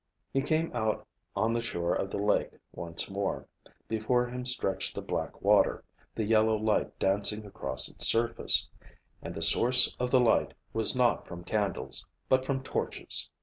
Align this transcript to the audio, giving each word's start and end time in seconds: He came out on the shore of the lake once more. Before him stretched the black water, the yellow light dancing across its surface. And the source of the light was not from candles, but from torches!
He 0.33 0.41
came 0.41 0.71
out 0.73 1.05
on 1.35 1.53
the 1.53 1.61
shore 1.61 1.93
of 1.93 2.09
the 2.09 2.17
lake 2.19 2.49
once 2.73 3.07
more. 3.07 3.45
Before 3.87 4.25
him 4.25 4.45
stretched 4.45 4.95
the 4.95 5.01
black 5.03 5.43
water, 5.43 5.83
the 6.15 6.23
yellow 6.25 6.55
light 6.55 6.97
dancing 6.97 7.45
across 7.45 7.87
its 7.87 8.07
surface. 8.07 8.67
And 9.21 9.35
the 9.35 9.43
source 9.43 9.95
of 9.99 10.09
the 10.09 10.19
light 10.19 10.55
was 10.73 10.95
not 10.95 11.27
from 11.27 11.43
candles, 11.43 12.07
but 12.29 12.45
from 12.45 12.63
torches! 12.63 13.29